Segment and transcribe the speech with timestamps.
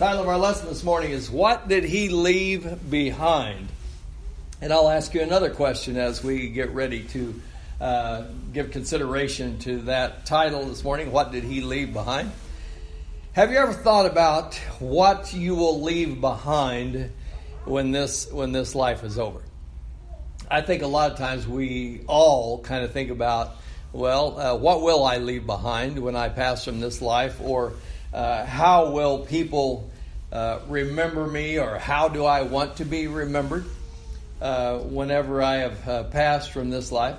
[0.00, 3.68] Title of our lesson this morning is What Did He Leave Behind?
[4.62, 7.42] And I'll ask you another question as we get ready to
[7.82, 12.32] uh, give consideration to that title this morning What Did He Leave Behind?
[13.34, 17.10] Have you ever thought about what you will leave behind
[17.66, 19.42] when this when this life is over?
[20.50, 23.54] I think a lot of times we all kind of think about,
[23.92, 27.74] well, uh, what will I leave behind when I pass from this life, or
[28.12, 29.90] uh, how will people
[30.32, 33.64] uh, remember me, or how do I want to be remembered
[34.40, 37.16] uh, whenever I have uh, passed from this life?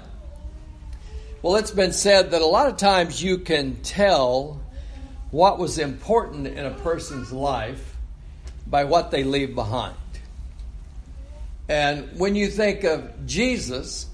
[1.42, 4.62] Well, it's been said that a lot of times you can tell
[5.32, 7.96] what was important in a person's life
[8.68, 9.96] by what they leave behind.
[11.68, 14.08] And when you think of Jesus,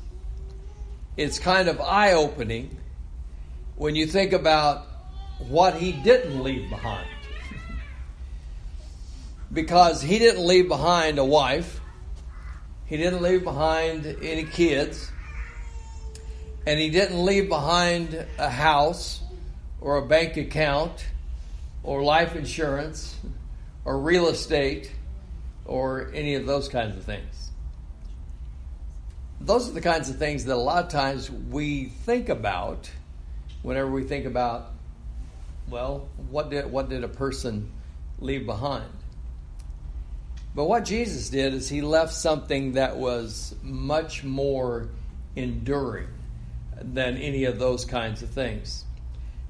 [1.17, 2.77] it's kind of eye opening
[3.75, 4.87] when you think about
[5.39, 7.07] what he didn't leave behind.
[9.51, 11.79] because he didn't leave behind a wife,
[12.85, 15.11] he didn't leave behind any kids,
[16.65, 19.21] and he didn't leave behind a house
[19.79, 21.05] or a bank account
[21.83, 23.15] or life insurance
[23.85, 24.91] or real estate
[25.65, 27.51] or any of those kinds of things.
[29.39, 32.89] Those are the kinds of things that a lot of times we think about
[33.61, 34.71] whenever we think about,
[35.69, 37.71] well, what did, what did a person
[38.19, 38.89] leave behind?
[40.55, 44.89] But what Jesus did is he left something that was much more
[45.35, 46.07] enduring
[46.81, 48.83] than any of those kinds of things.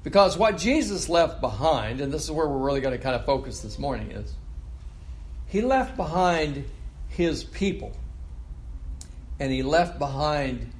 [0.02, 3.24] Because what Jesus left behind, and this is where we're really going to kind of
[3.24, 4.34] focus this morning, is
[5.46, 6.64] he left behind
[7.08, 7.92] his people
[9.40, 10.70] and he left behind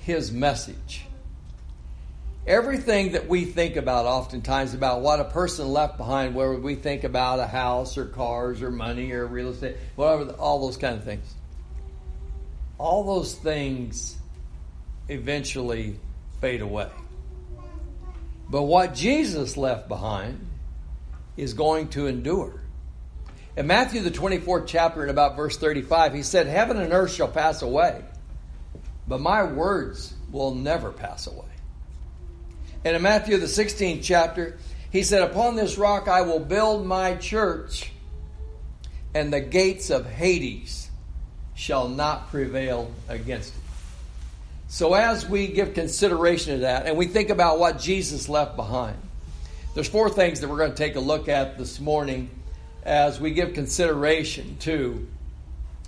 [0.00, 1.04] his message.
[2.46, 7.04] Everything that we think about, oftentimes, about what a person left behind, whether we think
[7.04, 11.04] about a house or cars or money or real estate, whatever, all those kind of
[11.04, 11.34] things,
[12.78, 14.16] all those things
[15.08, 15.96] eventually
[16.40, 16.88] fade away.
[18.48, 20.46] But what Jesus left behind
[21.36, 22.60] is going to endure.
[23.56, 27.28] In Matthew, the 24th chapter, in about verse 35, he said, Heaven and earth shall
[27.28, 28.02] pass away,
[29.06, 31.49] but my words will never pass away.
[32.84, 34.58] And in Matthew, the 16th chapter,
[34.90, 37.92] he said, Upon this rock I will build my church,
[39.14, 40.90] and the gates of Hades
[41.54, 43.60] shall not prevail against it.
[44.68, 48.96] So, as we give consideration to that and we think about what Jesus left behind,
[49.74, 52.30] there's four things that we're going to take a look at this morning
[52.84, 55.06] as we give consideration to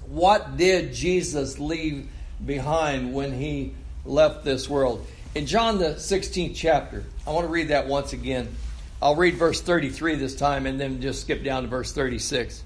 [0.07, 2.09] what did Jesus leave
[2.45, 3.73] behind when he
[4.05, 5.07] left this world.
[5.35, 8.55] In John the 16th chapter, I want to read that once again.
[9.01, 12.63] I'll read verse 33 this time and then just skip down to verse 36.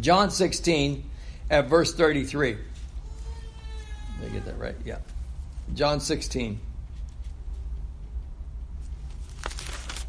[0.00, 1.08] John 16
[1.50, 2.52] at verse 33.
[2.52, 2.60] Did
[4.22, 4.74] I get that right?
[4.84, 4.98] Yeah.
[5.74, 6.58] John 16.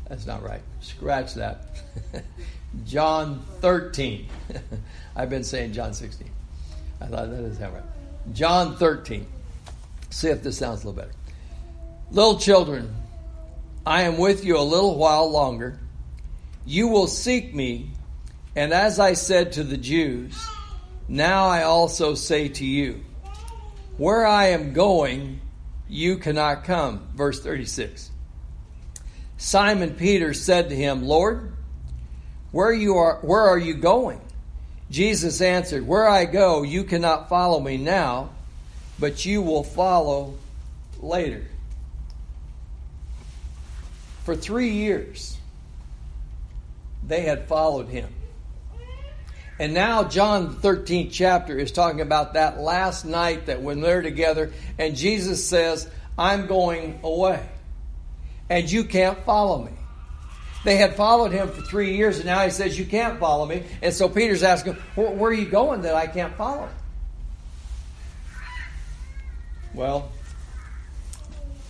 [0.10, 0.62] That's not right.
[0.82, 1.84] Scratch that.
[2.86, 4.28] John 13.
[5.16, 6.28] I've been saying John 16.
[7.00, 7.84] I thought that is how right.
[8.34, 9.26] John 13.
[10.10, 11.14] See if this sounds a little better.
[12.12, 12.96] Little children,
[13.86, 15.80] I am with you a little while longer.
[16.66, 17.92] You will seek me,
[18.56, 20.36] and as I said to the Jews,
[21.08, 23.04] now I also say to you,
[23.98, 25.40] where I am going,
[25.88, 27.08] you cannot come.
[27.14, 28.10] Verse 36.
[29.38, 31.54] Simon Peter said to him, Lord,
[32.52, 34.20] where you are where are you going?
[34.90, 38.32] Jesus answered, Where I go, you cannot follow me now,
[38.98, 40.34] but you will follow
[41.00, 41.46] later.
[44.24, 45.38] For three years,
[47.06, 48.10] they had followed him.
[49.60, 54.54] And now, John 13th chapter is talking about that last night that when they're together,
[54.78, 57.46] and Jesus says, I'm going away,
[58.50, 59.72] and you can't follow me.
[60.64, 63.64] They had followed him for three years, and now he says, You can't follow me.
[63.82, 66.70] And so Peter's asking, Where, where are you going that I can't follow?
[69.74, 70.12] Well,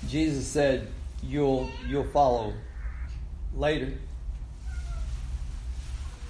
[0.07, 0.87] Jesus said,
[1.23, 2.53] You'll, you'll follow
[3.55, 3.93] later.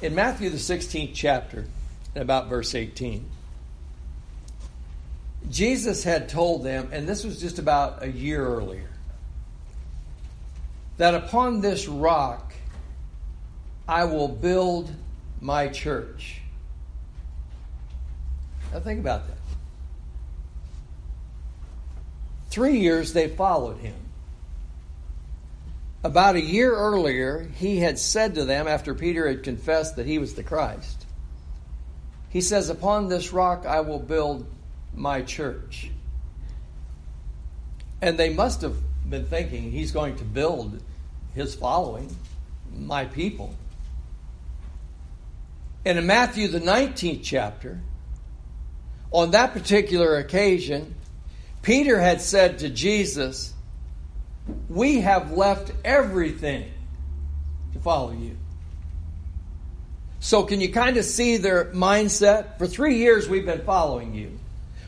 [0.02, 1.66] In Matthew, the 16th chapter,
[2.16, 3.30] about verse 18,
[5.50, 8.90] Jesus had told them, and this was just about a year earlier,
[10.98, 12.54] that upon this rock
[13.88, 14.92] I will build
[15.42, 16.42] my church.
[18.72, 19.38] Now think about that.
[22.50, 23.96] Three years they followed him.
[26.04, 30.18] About a year earlier, he had said to them, after Peter had confessed that he
[30.18, 31.06] was the Christ,
[32.30, 34.46] he says, Upon this rock I will build
[34.94, 35.92] my church.
[38.02, 38.78] And they must have
[39.10, 40.82] been thinking he's going to build
[41.34, 42.16] his following,
[42.74, 43.54] my people.
[45.86, 47.80] And in Matthew, the 19th chapter,
[49.12, 50.96] on that particular occasion,
[51.62, 53.54] Peter had said to Jesus,
[54.70, 56.72] We have left everything
[57.74, 58.38] to follow you.
[60.20, 62.58] So, can you kind of see their mindset?
[62.58, 64.38] For three years, we've been following you.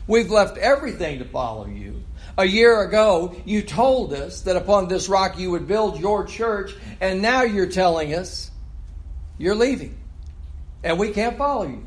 [0.06, 2.02] We've left everything to follow you.
[2.36, 6.74] A year ago, you told us that upon this rock you would build your church,
[7.00, 8.50] and now you're telling us
[9.38, 9.98] you're leaving,
[10.82, 11.84] and we can't follow you.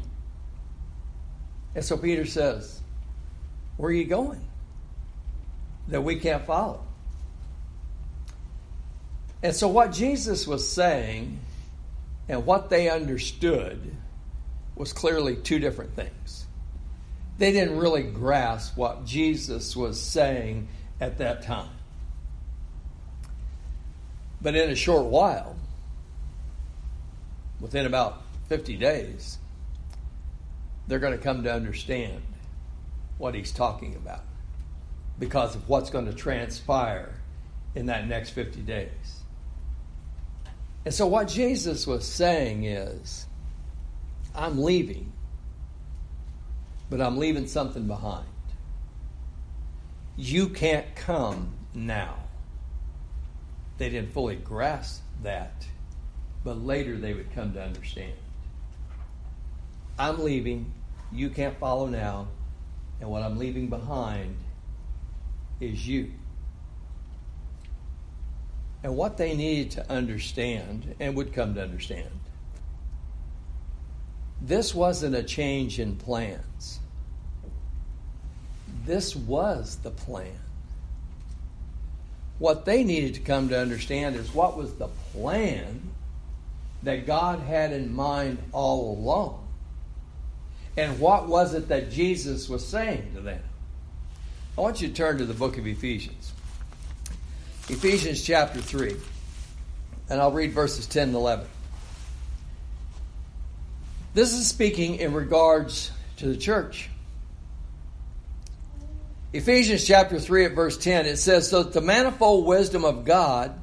[1.75, 2.79] And so Peter says,
[3.77, 4.41] Where are you going?
[5.89, 6.84] That we can't follow.
[9.43, 11.39] And so, what Jesus was saying
[12.27, 13.95] and what they understood
[14.75, 16.45] was clearly two different things.
[17.37, 20.67] They didn't really grasp what Jesus was saying
[20.99, 21.69] at that time.
[24.41, 25.55] But in a short while,
[27.59, 29.37] within about 50 days,
[30.87, 32.21] they're going to come to understand
[33.17, 34.23] what he's talking about
[35.17, 37.15] because of what's going to transpire
[37.73, 39.23] in that next 50 days.
[40.85, 43.25] And so, what Jesus was saying is,
[44.35, 45.11] I'm leaving,
[46.91, 48.27] but I'm leaving something behind.
[50.15, 52.15] You can't come now.
[53.79, 55.65] They didn't fully grasp that,
[56.43, 58.13] but later they would come to understand.
[59.97, 60.71] I'm leaving,
[61.11, 62.27] you can't follow now,
[63.01, 64.37] and what I'm leaving behind
[65.59, 66.11] is you.
[68.85, 72.07] And what they needed to understand and would come to understand
[74.39, 76.79] this wasn't a change in plans.
[78.85, 80.37] This was the plan.
[82.37, 85.81] What they needed to come to understand is what was the plan
[86.83, 89.47] that God had in mind all along.
[90.77, 93.41] And what was it that Jesus was saying to them?
[94.55, 96.33] I want you to turn to the book of Ephesians.
[97.67, 98.95] Ephesians chapter 3.
[100.09, 101.47] And I'll read verses 10 and 11.
[104.13, 106.89] This is speaking in regards to the church.
[109.33, 113.59] Ephesians chapter 3 at verse 10, it says, So that the manifold wisdom of God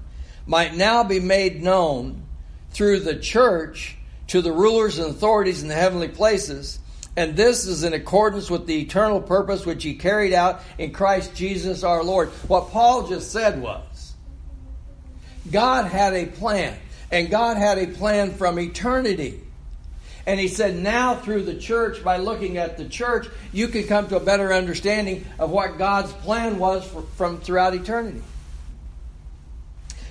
[0.46, 2.24] might now be made known
[2.72, 3.96] through the church
[4.26, 6.80] to the rulers and authorities in the heavenly places
[7.16, 11.34] and this is in accordance with the eternal purpose which he carried out in Christ
[11.34, 12.30] Jesus our Lord.
[12.48, 13.82] What Paul just said was
[15.50, 16.76] God had a plan,
[17.10, 19.40] and God had a plan from eternity.
[20.24, 24.08] And he said, now through the church, by looking at the church, you can come
[24.08, 28.22] to a better understanding of what God's plan was for, from throughout eternity.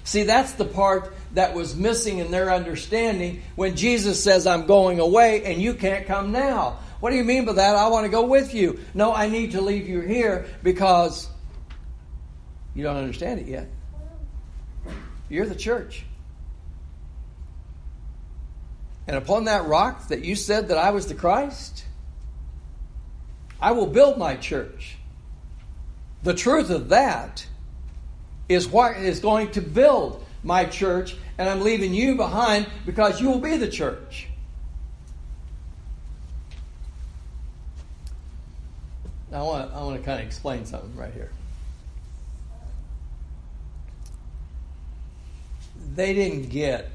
[0.04, 5.00] See, that's the part that was missing in their understanding when Jesus says, I'm going
[5.00, 6.80] away and you can't come now.
[7.00, 7.75] What do you mean by that?
[7.78, 8.80] I want to go with you.
[8.94, 11.30] No, I need to leave you here because
[12.75, 13.69] you don't understand it yet.
[15.31, 16.04] You're the church.
[19.07, 21.85] And upon that rock that you said that I was the Christ,
[23.61, 24.97] I will build my church.
[26.23, 27.47] The truth of that
[28.50, 33.30] is what is going to build my church, and I'm leaving you behind because you
[33.30, 34.28] will be the church.
[39.31, 41.31] Now, I want, I want to kind of explain something right here.
[45.95, 46.90] They didn't get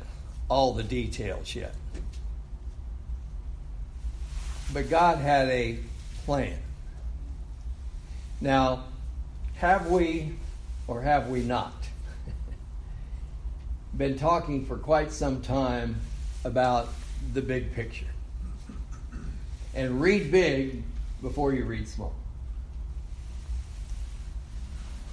[0.49, 1.75] all the details yet.
[4.73, 5.79] But God had a
[6.25, 6.59] plan.
[8.41, 8.85] Now,
[9.57, 10.33] have we
[10.87, 11.73] or have we not
[13.97, 15.97] been talking for quite some time
[16.45, 16.89] about
[17.33, 18.07] the big picture?
[19.75, 20.83] And read big
[21.23, 22.15] before you read small.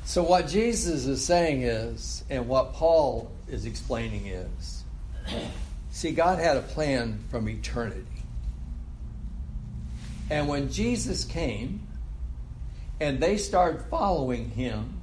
[0.05, 4.83] So, what Jesus is saying is, and what Paul is explaining is,
[5.91, 8.05] see, God had a plan from eternity.
[10.29, 11.87] And when Jesus came
[12.99, 14.99] and they started following him,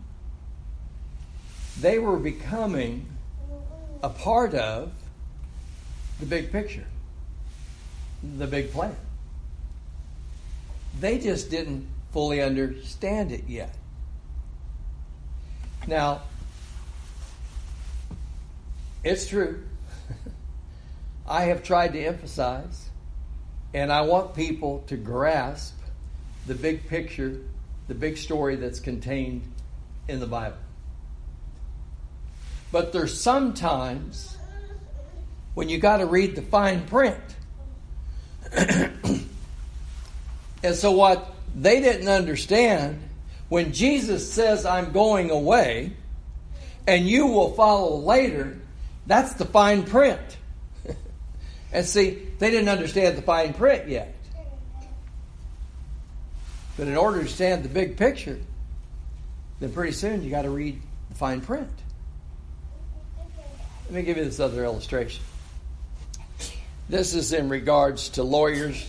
[1.80, 3.06] they were becoming
[4.02, 4.92] a part of
[6.18, 6.86] the big picture,
[8.36, 8.96] the big plan.
[10.98, 13.74] They just didn't fully understand it yet.
[15.86, 16.22] Now,
[19.02, 19.64] It's true.
[21.26, 22.90] I have tried to emphasize,
[23.72, 25.74] and I want people to grasp
[26.46, 27.40] the big picture,
[27.88, 29.42] the big story that's contained
[30.06, 30.58] in the Bible.
[32.72, 34.36] But there's sometimes
[35.54, 37.20] when you got to read the fine print.
[38.52, 39.26] and
[40.74, 43.00] so, what they didn't understand
[43.50, 45.92] when Jesus says, I'm going away,
[46.86, 48.56] and you will follow later,
[49.06, 50.20] that's the fine print.
[51.72, 54.14] and see, they didn't understand the fine print yet.
[56.76, 58.38] But in order to understand the big picture,
[59.58, 61.68] then pretty soon you got to read the fine print.
[63.86, 65.24] Let me give you this other illustration.
[66.88, 68.88] This is in regards to lawyers.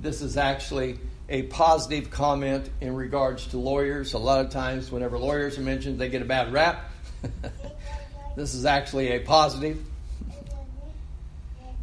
[0.00, 4.12] This is actually a positive comment in regards to lawyers.
[4.12, 6.90] A lot of times, whenever lawyers are mentioned, they get a bad rap.
[8.36, 9.78] this is actually a positive.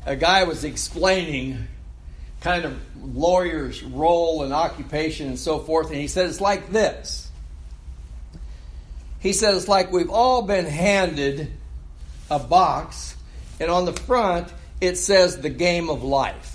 [0.05, 1.67] a guy was explaining
[2.41, 2.77] kind of
[3.15, 7.29] lawyers' role and occupation and so forth, and he said it's like this.
[9.19, 11.51] He said it's like we've all been handed
[12.29, 13.15] a box,
[13.59, 16.52] and on the front it says the game of life.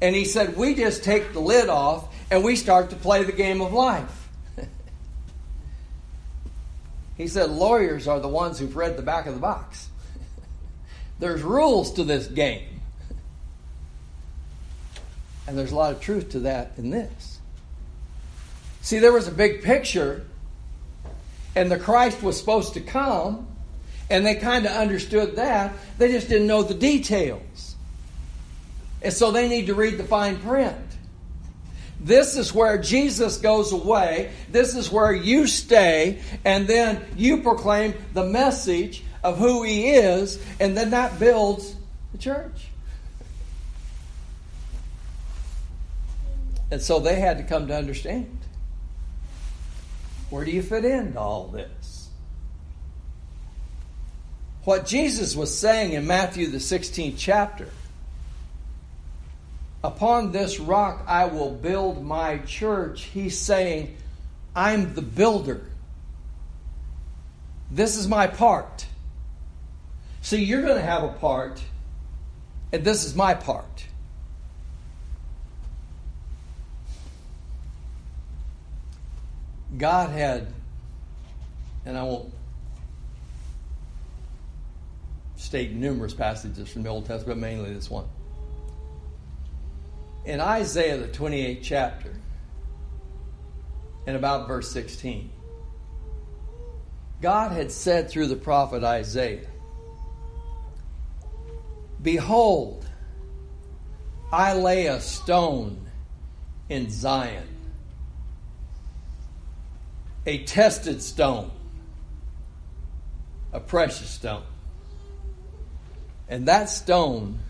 [0.00, 3.32] And he said, We just take the lid off and we start to play the
[3.32, 4.28] game of life.
[7.16, 9.88] he said, Lawyers are the ones who've read the back of the box.
[11.18, 12.66] there's rules to this game.
[15.46, 17.40] And there's a lot of truth to that in this.
[18.82, 20.24] See, there was a big picture,
[21.56, 23.48] and the Christ was supposed to come,
[24.08, 25.74] and they kind of understood that.
[25.98, 27.69] They just didn't know the details.
[29.02, 30.76] And so they need to read the fine print.
[32.00, 34.32] This is where Jesus goes away.
[34.50, 36.20] This is where you stay.
[36.44, 40.42] And then you proclaim the message of who He is.
[40.58, 41.74] And then that builds
[42.12, 42.68] the church.
[46.70, 48.36] And so they had to come to understand
[50.30, 51.90] where do you fit into all this?
[54.64, 57.68] what Jesus was saying in Matthew, the 16th chapter.
[59.82, 63.04] Upon this rock I will build my church.
[63.04, 63.96] He's saying,
[64.54, 65.62] I'm the builder.
[67.70, 68.86] This is my part.
[70.22, 71.62] See, you're going to have a part,
[72.72, 73.86] and this is my part.
[79.78, 80.48] God had,
[81.86, 82.34] and I won't
[85.36, 88.04] state numerous passages from the Old Testament, but mainly this one.
[90.24, 92.12] In Isaiah, the 28th chapter,
[94.06, 95.30] and about verse 16,
[97.22, 99.46] God had said through the prophet Isaiah,
[102.02, 102.86] Behold,
[104.32, 105.86] I lay a stone
[106.68, 107.48] in Zion,
[110.26, 111.50] a tested stone,
[113.52, 114.44] a precious stone.
[116.28, 117.40] And that stone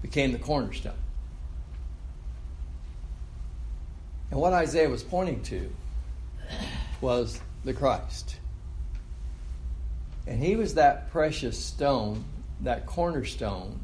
[0.00, 0.94] became the cornerstone.
[4.34, 5.70] And what Isaiah was pointing to
[7.00, 8.34] was the Christ.
[10.26, 12.24] And he was that precious stone,
[12.62, 13.78] that cornerstone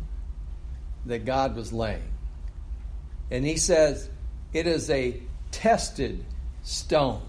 [1.06, 2.10] that God was laying.
[3.30, 4.10] And he says,
[4.52, 6.24] it is a tested
[6.64, 7.22] stone.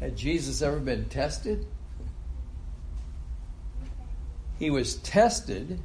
[0.00, 1.66] Had Jesus ever been tested?
[4.58, 5.80] He was tested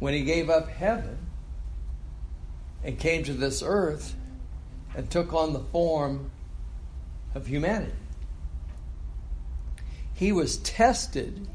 [0.00, 1.29] when he gave up heaven
[2.84, 4.14] and came to this earth
[4.96, 6.30] and took on the form
[7.34, 7.92] of humanity.
[10.14, 11.46] He was tested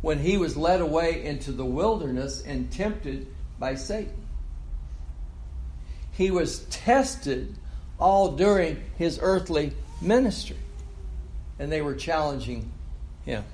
[0.00, 3.26] when he was led away into the wilderness and tempted
[3.58, 4.26] by Satan.
[6.12, 7.54] He was tested
[7.98, 10.56] all during his earthly ministry,
[11.58, 12.70] and they were challenging
[13.24, 13.44] him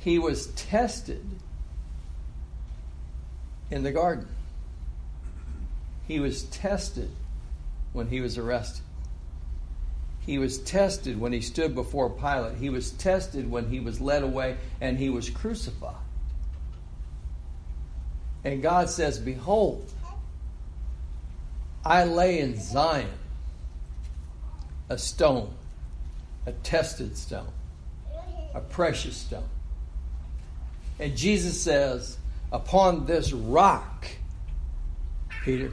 [0.00, 1.24] he was tested
[3.70, 4.26] in the garden.
[6.10, 7.10] He was tested
[7.92, 8.82] when he was arrested.
[10.20, 12.56] He was tested when he stood before Pilate.
[12.56, 15.94] He was tested when he was led away and he was crucified.
[18.42, 19.90] And God says, Behold,
[21.84, 23.08] I lay in Zion
[24.88, 25.54] a stone,
[26.46, 27.52] a tested stone,
[28.54, 29.48] a precious stone
[31.00, 32.18] and Jesus says,
[32.52, 34.06] Upon this rock,
[35.44, 35.72] Peter,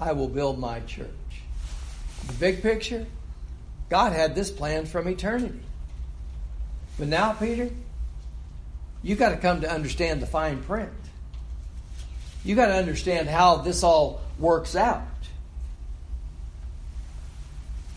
[0.00, 1.08] I will build my church.
[2.26, 3.06] The big picture,
[3.88, 5.60] God had this plan from eternity.
[6.98, 7.70] But now, Peter,
[9.02, 10.90] you've got to come to understand the fine print.
[12.44, 15.02] You've got to understand how this all works out.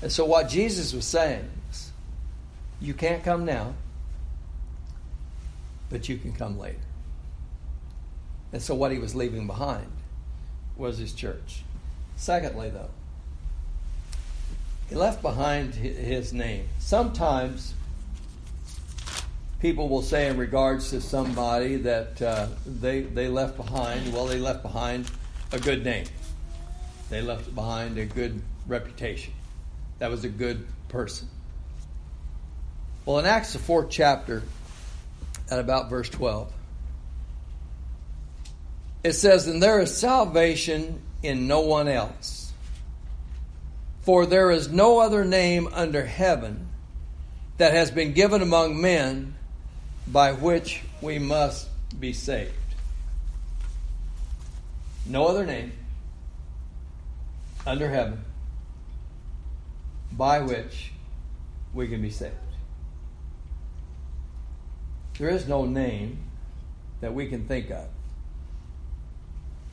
[0.02, 1.92] And so, what Jesus was saying is,
[2.80, 3.76] you can't come now,
[5.90, 6.80] but you can come later.
[8.52, 9.92] And so, what he was leaving behind
[10.76, 11.64] was his church.
[12.22, 12.92] Secondly, though,
[14.90, 16.70] he left behind his name.
[16.78, 17.74] Sometimes
[19.60, 24.38] people will say, in regards to somebody that uh, they, they left behind, well, they
[24.38, 25.10] left behind
[25.52, 26.06] a good name,
[27.10, 29.34] they left behind a good reputation.
[29.98, 31.28] That was a good person.
[33.04, 34.44] Well, in Acts, the fourth chapter,
[35.50, 36.54] at about verse 12,
[39.04, 42.52] it says, And there is salvation in no one else,
[44.02, 46.68] for there is no other name under heaven
[47.58, 49.36] that has been given among men
[50.08, 51.68] by which we must
[52.00, 52.54] be saved.
[55.06, 55.74] No other name
[57.66, 58.24] under heaven
[60.12, 60.92] by which
[61.74, 62.36] we can be saved.
[65.18, 66.18] There is no name
[67.02, 67.88] that we can think of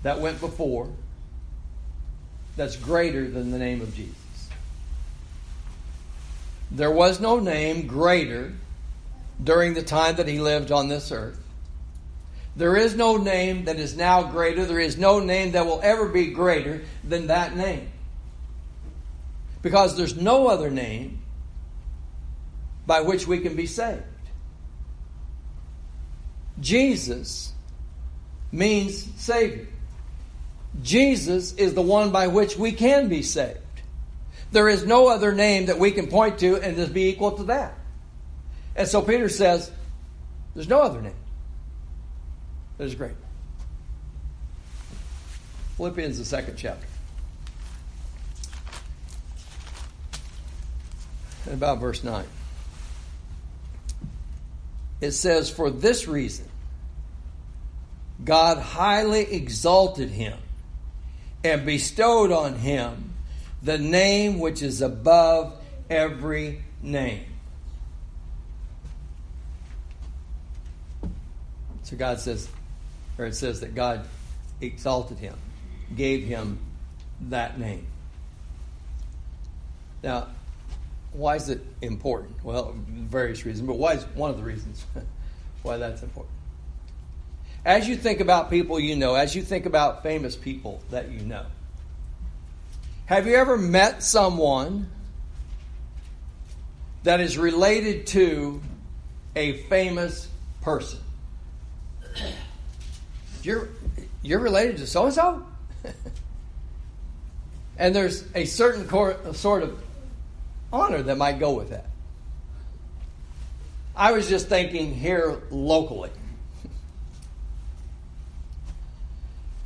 [0.02, 0.90] that went before
[2.58, 4.14] that's greater than the name of Jesus.
[6.72, 8.52] There was no name greater
[9.42, 11.40] during the time that he lived on this earth.
[12.56, 14.66] There is no name that is now greater.
[14.66, 17.88] There is no name that will ever be greater than that name.
[19.62, 21.20] Because there's no other name
[22.86, 24.02] by which we can be saved.
[26.58, 27.52] Jesus
[28.50, 29.68] means Savior.
[30.82, 33.58] Jesus is the one by which we can be saved.
[34.52, 37.44] There is no other name that we can point to and just be equal to
[37.44, 37.74] that.
[38.76, 39.70] And so Peter says,
[40.54, 41.16] There's no other name
[42.78, 43.16] that is great.
[45.76, 46.86] Philippians, the second chapter.
[51.44, 52.24] And about verse 9.
[55.00, 56.48] It says, For this reason,
[58.24, 60.36] God highly exalted him
[61.44, 63.14] and bestowed on him
[63.62, 65.56] the name which is above
[65.90, 67.24] every name.
[71.82, 72.48] So God says,
[73.16, 74.06] or it says that God
[74.60, 75.36] exalted him,
[75.96, 76.58] gave him
[77.22, 77.86] that name.
[80.02, 80.28] Now,
[81.12, 82.44] why is it important?
[82.44, 84.84] Well, various reasons, but why is one of the reasons
[85.62, 86.37] why that's important?
[87.68, 91.20] As you think about people you know, as you think about famous people that you
[91.20, 91.44] know,
[93.04, 94.88] have you ever met someone
[97.02, 98.62] that is related to
[99.36, 100.28] a famous
[100.62, 101.00] person?
[103.42, 103.68] You're
[104.22, 105.46] you're related to so and so,
[107.78, 109.78] and there's a certain cor- sort of
[110.72, 111.84] honor that might go with that.
[113.94, 116.08] I was just thinking here locally.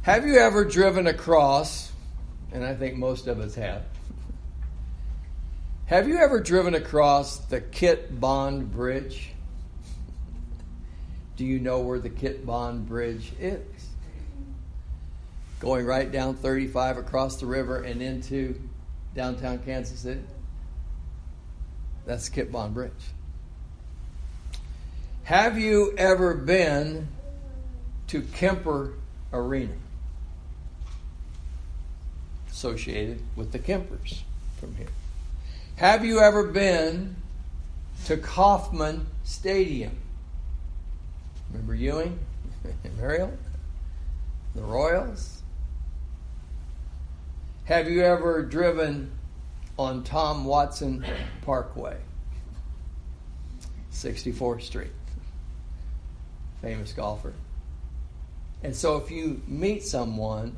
[0.03, 1.93] Have you ever driven across,
[2.51, 3.85] and I think most of us have,
[5.87, 9.31] have you ever driven across the Kit Bond Bridge?
[11.37, 13.61] Do you know where the Kit Bond Bridge is?
[15.61, 18.61] Going right down 35 across the river and into
[19.15, 20.25] downtown Kansas City?
[22.07, 22.91] That's Kit Bond Bridge.
[25.23, 27.07] Have you ever been
[28.09, 28.95] to Kemper
[29.33, 29.75] Arena?
[32.63, 34.21] Associated with the Kempers
[34.61, 34.87] from here.
[35.75, 37.17] Have you ever been
[38.05, 39.97] to Kauffman Stadium?
[41.51, 42.21] Remember Ewing
[42.97, 43.37] Muriel?
[44.55, 45.43] The Royals?
[47.65, 49.11] Have you ever driven
[49.77, 51.05] on Tom Watson
[51.45, 51.97] Parkway?
[53.93, 54.93] 64th Street.
[56.61, 57.33] Famous golfer.
[58.63, 60.55] And so if you meet someone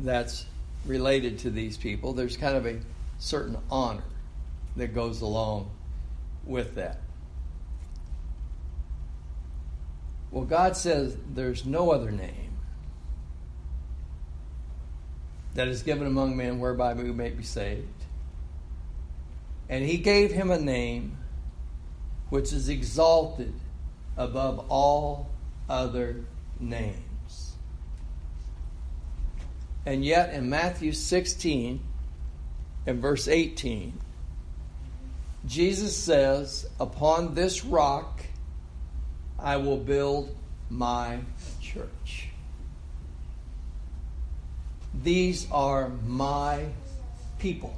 [0.00, 0.46] that's
[0.86, 2.78] related to these people, there's kind of a
[3.18, 4.04] certain honor
[4.76, 5.70] that goes along
[6.44, 7.00] with that.
[10.30, 12.58] Well, God says there's no other name
[15.54, 17.86] that is given among men whereby we may be saved.
[19.68, 21.16] And He gave him a name
[22.30, 23.54] which is exalted
[24.16, 25.30] above all
[25.68, 26.24] other
[26.58, 27.03] names.
[29.86, 31.80] And yet, in Matthew 16
[32.86, 33.98] and verse 18,
[35.46, 38.22] Jesus says, Upon this rock
[39.38, 40.34] I will build
[40.70, 41.20] my
[41.60, 42.28] church.
[45.02, 46.66] These are my
[47.38, 47.76] people.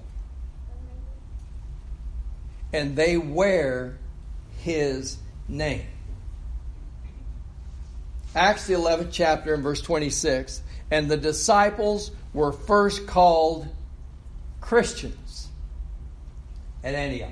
[2.72, 3.96] And they wear
[4.58, 5.16] his
[5.48, 5.86] name.
[8.34, 10.62] Acts the 11th chapter and verse 26.
[10.90, 13.66] And the disciples were first called
[14.60, 15.48] Christians
[16.84, 17.30] at Antioch.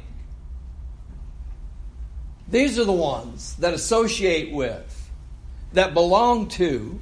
[2.48, 5.10] These are the ones that associate with,
[5.72, 7.00] that belong to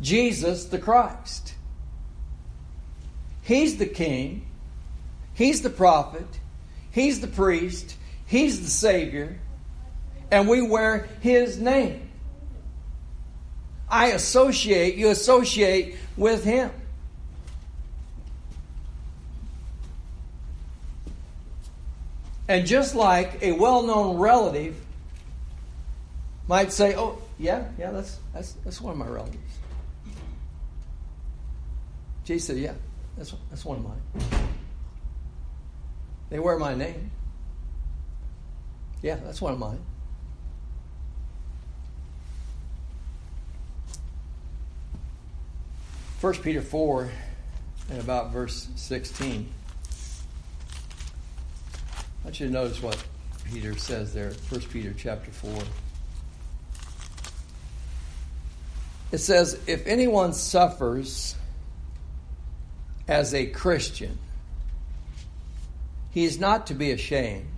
[0.00, 1.54] Jesus the Christ.
[3.42, 4.46] He's the king,
[5.34, 6.26] he's the prophet,
[6.90, 7.96] he's the priest,
[8.26, 9.38] he's the savior,
[10.30, 12.09] and we wear his name.
[13.90, 16.70] I associate, you associate with him.
[22.48, 24.76] And just like a well known relative
[26.48, 29.38] might say, Oh, yeah, yeah, that's, that's, that's one of my relatives.
[32.24, 32.74] Jesus said, Yeah,
[33.16, 34.40] that's, that's one of mine.
[36.28, 37.10] They wear my name.
[39.02, 39.78] Yeah, that's one of mine.
[46.20, 47.10] 1 Peter 4
[47.88, 49.48] and about verse 16.
[51.94, 53.02] I want you to notice what
[53.50, 55.62] Peter says there, 1 Peter chapter 4.
[59.12, 61.36] It says, If anyone suffers
[63.08, 64.18] as a Christian,
[66.10, 67.48] he is not to be ashamed,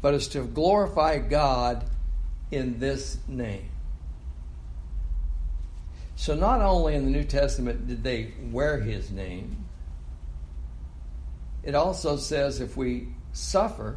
[0.00, 1.84] but is to glorify God
[2.52, 3.69] in this name.
[6.20, 9.64] So, not only in the New Testament did they wear his name,
[11.62, 13.96] it also says if we suffer,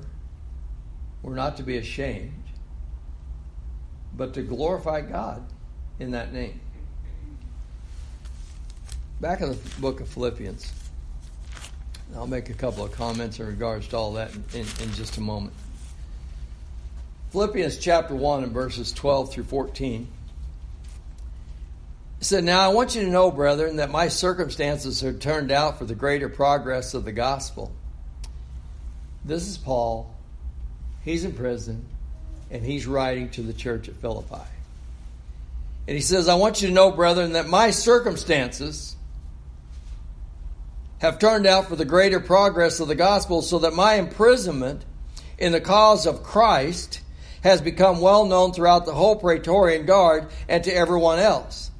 [1.21, 2.45] we're not to be ashamed,
[4.15, 5.43] but to glorify God
[5.99, 6.62] in that name.
[9.19, 10.71] Back in the book of Philippians,
[12.15, 15.21] I'll make a couple of comments in regards to all that in, in, just a
[15.21, 15.53] moment.
[17.31, 20.07] Philippians chapter 1 and verses 12 through 14
[22.23, 25.86] said, Now I want you to know, brethren, that my circumstances have turned out for
[25.86, 27.71] the greater progress of the gospel.
[29.25, 30.13] This is Paul.
[31.03, 31.86] He's in prison,
[32.49, 34.47] and he's writing to the church at Philippi.
[35.88, 38.95] And he says, I want you to know, brethren, that my circumstances
[40.99, 44.86] have turned out for the greater progress of the gospel, so that my imprisonment
[45.38, 47.01] in the cause of Christ
[47.41, 51.71] has become well known throughout the whole Praetorian Guard and to everyone else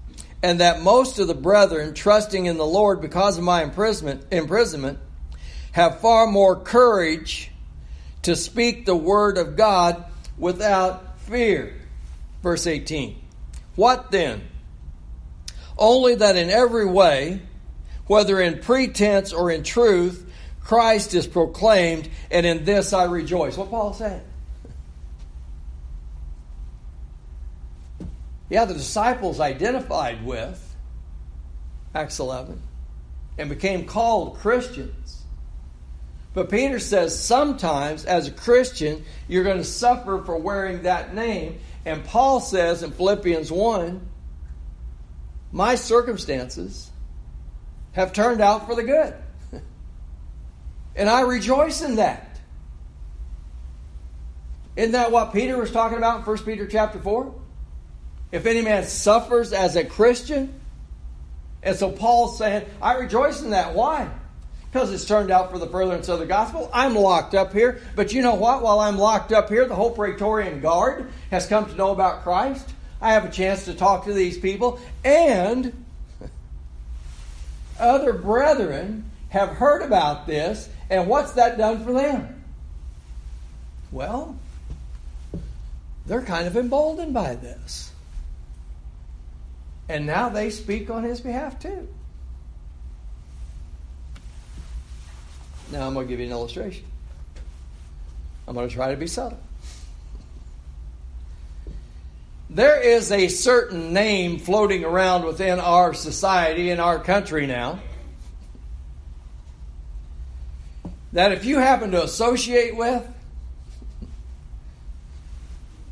[0.43, 4.99] and that most of the brethren, trusting in the Lord because of my imprisonment, imprisonment
[5.71, 7.49] have far more courage
[8.23, 10.03] to speak the word of God
[10.38, 11.73] without fear.
[12.43, 13.19] Verse 18.
[13.75, 14.41] What then?
[15.77, 17.41] Only that in every way,
[18.06, 20.29] whether in pretense or in truth,
[20.60, 23.58] Christ is proclaimed, and in this I rejoice.
[23.58, 24.23] What Paul said.
[28.54, 30.76] Yeah, the disciples identified with
[31.96, 32.62] Acts 11
[33.39, 35.24] and became called Christians.
[36.36, 41.62] But Peter says sometimes as a Christian, you're going to suffer for wearing that name.
[41.84, 44.08] And Paul says in Philippians 1
[45.52, 46.92] My circumstances
[47.94, 49.16] have turned out for the good.
[50.96, 52.39] and I rejoice in that.
[54.76, 57.39] Isn't that what Peter was talking about in 1 Peter chapter 4?
[58.34, 60.60] If any man suffers as a Christian.
[61.62, 63.76] And so Paul's saying, I rejoice in that.
[63.76, 64.10] Why?
[64.72, 66.67] Because it's turned out for the furtherance of the gospel.
[66.74, 67.80] I'm locked up here.
[67.96, 68.63] But you know what?
[68.63, 72.67] While I'm locked up here, the whole Praetorian Guard has come to know about Christ.
[73.00, 74.80] I have a chance to talk to these people.
[75.06, 75.86] And
[77.80, 80.67] other brethren have heard about this.
[80.89, 82.43] And what's that done for them?
[83.91, 84.36] Well,
[86.08, 87.92] they're kind of emboldened by this.
[89.89, 91.88] And now they speak on his behalf too.
[95.72, 96.86] Now I'm going to give you an illustration.
[98.48, 99.39] I'm going to try to be subtle.
[102.50, 107.80] There is a certain name floating around within our society, in our country now,
[111.13, 113.08] that if you happen to associate with,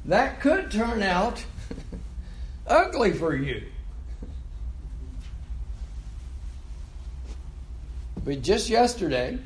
[0.05, 1.43] that could turn out
[2.67, 3.63] ugly for you.
[8.23, 9.39] But just yesterday,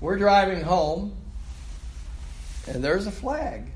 [0.00, 1.16] we're driving home,
[2.68, 3.66] and there's a flag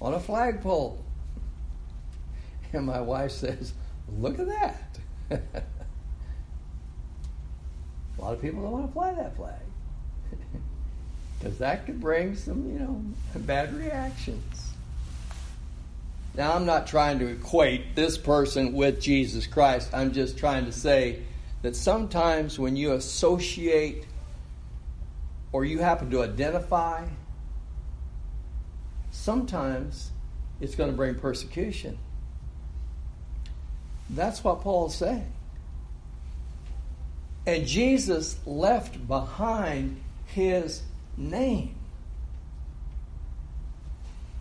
[0.00, 0.98] on a flagpole.
[2.72, 3.74] And my wife says,
[4.18, 4.98] Look at that.
[5.30, 5.40] a
[8.20, 9.60] lot of people don't want to fly that flag
[11.38, 13.02] because that could bring some, you know,
[13.40, 14.71] bad reactions.
[16.34, 19.90] Now, I'm not trying to equate this person with Jesus Christ.
[19.92, 21.20] I'm just trying to say
[21.60, 24.06] that sometimes when you associate
[25.52, 27.06] or you happen to identify,
[29.10, 30.10] sometimes
[30.60, 31.98] it's going to bring persecution.
[34.08, 35.30] That's what Paul's saying.
[37.46, 40.82] And Jesus left behind his
[41.16, 41.74] name.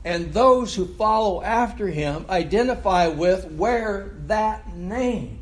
[0.03, 5.39] And those who follow after him identify with wear that name.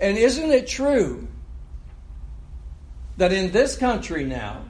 [0.00, 1.28] And isn't it true
[3.16, 4.64] that in this country now,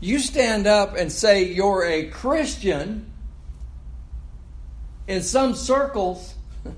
[0.00, 3.12] you stand up and say you're a Christian,
[5.06, 6.34] in some circles,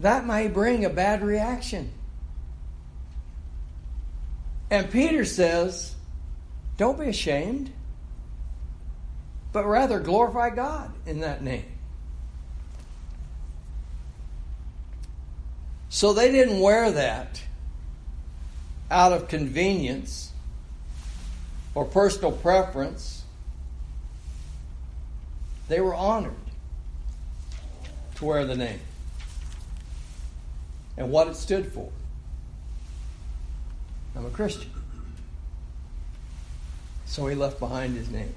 [0.00, 1.90] that may bring a bad reaction.
[4.70, 5.94] And Peter says,
[6.76, 7.70] don't be ashamed,
[9.52, 11.66] but rather glorify God in that name.
[15.88, 17.42] So they didn't wear that
[18.90, 20.32] out of convenience
[21.74, 23.22] or personal preference.
[25.68, 26.34] They were honored
[28.16, 28.80] to wear the name
[30.96, 31.90] and what it stood for.
[34.16, 34.71] I'm a Christian.
[37.12, 38.32] So he left behind his name.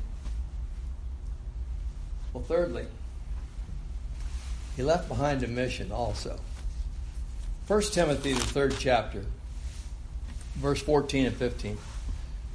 [2.33, 2.85] Well, thirdly,
[4.75, 6.37] he left behind a mission also.
[7.67, 9.23] 1 Timothy, the third chapter,
[10.55, 11.77] verse 14 and 15.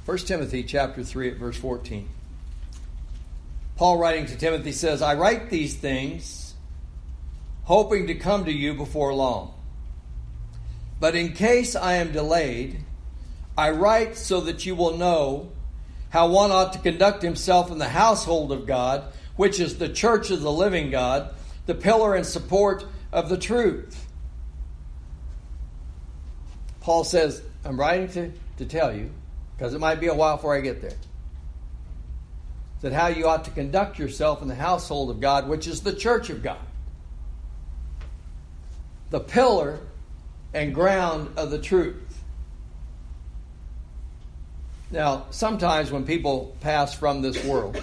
[0.05, 2.07] 1 Timothy chapter 3 at verse 14.
[3.77, 6.53] Paul writing to Timothy says, I write these things
[7.63, 9.55] hoping to come to you before long.
[10.99, 12.83] But in case I am delayed,
[13.57, 15.49] I write so that you will know
[16.11, 19.03] how one ought to conduct himself in the household of God,
[19.37, 21.33] which is the church of the living God,
[21.65, 24.07] the pillar and support of the truth.
[26.81, 29.09] Paul says, I'm writing to, to tell you,
[29.57, 30.97] because it might be a while before I get there,
[32.81, 35.93] that how you ought to conduct yourself in the household of God, which is the
[35.93, 36.59] church of God,
[39.11, 39.79] the pillar
[40.53, 42.10] and ground of the truth.
[44.91, 47.81] Now, sometimes when people pass from this world,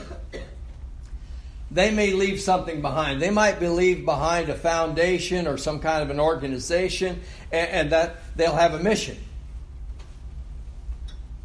[1.70, 3.20] they may leave something behind.
[3.20, 8.16] They might leave behind a foundation or some kind of an organization, and, and that
[8.36, 9.16] they'll have a mission.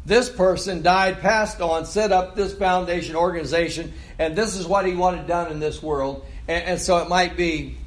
[0.06, 4.94] This person died, passed on, set up this foundation organization, and this is what he
[4.94, 6.26] wanted done in this world.
[6.46, 7.78] And, and so it might be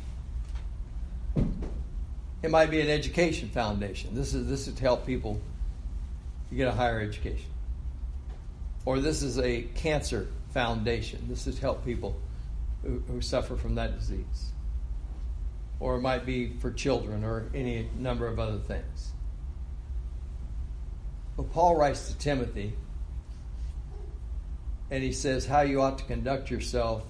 [2.42, 4.16] it might be an education foundation.
[4.16, 5.40] This is this is to help people
[6.52, 7.50] get a higher education.
[8.88, 11.26] Or this is a cancer foundation.
[11.28, 12.18] This is help people
[12.84, 14.54] who, who suffer from that disease.
[15.82, 19.12] Or it might be for children or any number of other things.
[21.36, 22.72] Well, Paul writes to Timothy
[24.90, 27.04] and he says how you ought to conduct yourself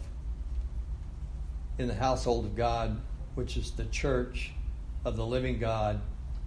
[1.77, 2.99] in the household of God,
[3.35, 4.51] which is the church
[5.05, 6.01] of the living God,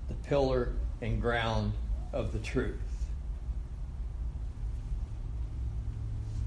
[0.09, 1.73] the pillar and ground
[2.13, 2.90] of the truth.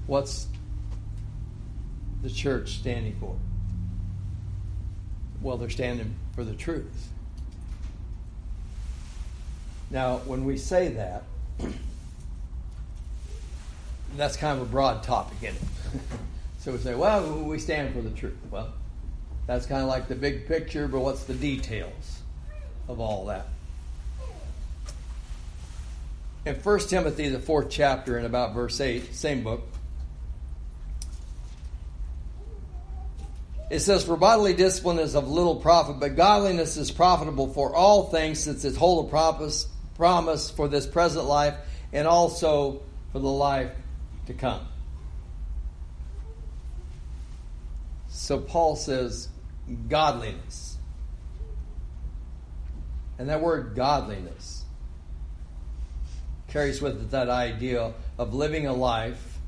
[0.06, 0.46] What's
[2.22, 3.36] the church standing for?
[5.40, 7.08] Well, they're standing for the truth.
[9.90, 11.24] Now, when we say that,
[14.16, 15.62] that's kind of a broad topic in it.
[16.58, 18.36] so we say, well, we stand for the truth.
[18.50, 18.72] Well,
[19.46, 22.22] that's kind of like the big picture, but what's the details
[22.88, 23.48] of all that?
[26.46, 29.62] In 1 Timothy, the fourth chapter, in about verse 8, same book,
[33.70, 38.10] It says, For bodily discipline is of little profit, but godliness is profitable for all
[38.10, 41.54] things, since it holds a promise, for this present life
[41.92, 43.70] and also for the life
[44.26, 44.66] to come.
[48.08, 49.28] So Paul says,
[49.88, 50.76] godliness.
[53.18, 54.64] And that word godliness
[56.48, 59.38] carries with it that idea of living a life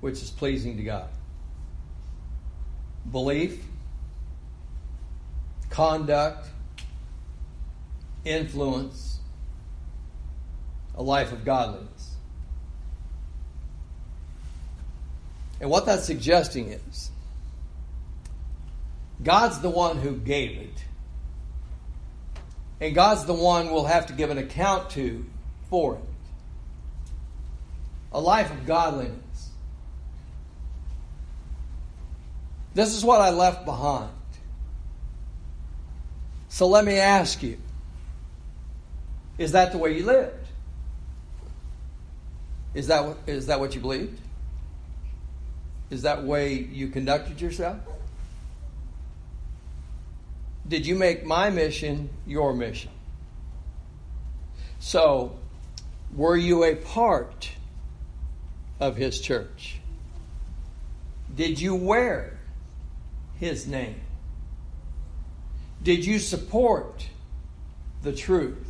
[0.00, 1.08] which is pleasing to God
[3.10, 3.62] belief,
[5.70, 6.48] conduct,
[8.24, 9.18] influence,
[10.94, 12.16] a life of godliness.
[15.60, 17.10] And what that's suggesting is
[19.22, 20.84] God's the one who gave it.
[22.80, 25.24] And God's the one we'll have to give an account to
[25.68, 26.00] for it.
[28.12, 29.27] A life of godliness.
[32.78, 34.12] This is what I left behind.
[36.48, 37.58] So let me ask you
[39.36, 40.46] is that the way you lived?
[42.74, 44.20] Is that, is that what you believed?
[45.90, 47.78] Is that way you conducted yourself?
[50.68, 52.92] Did you make my mission your mission?
[54.78, 55.36] So,
[56.14, 57.50] were you a part
[58.78, 59.80] of his church?
[61.34, 62.37] Did you wear
[63.38, 64.00] his name?
[65.82, 67.06] Did you support
[68.02, 68.64] the truth?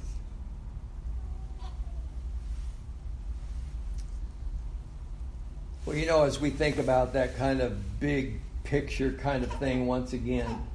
[5.86, 9.86] Well, you know, as we think about that kind of big picture kind of thing
[9.86, 10.66] once again,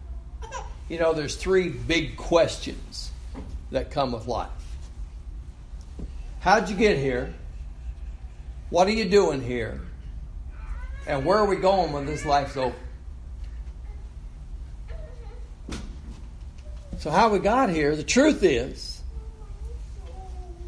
[0.90, 3.12] you know, there's three big questions
[3.72, 4.50] that come with life.
[6.40, 7.34] How'd you get here?
[8.72, 9.82] What are you doing here?
[11.06, 12.76] And where are we going when this life's over?
[17.04, 19.02] So, how we got here, the truth is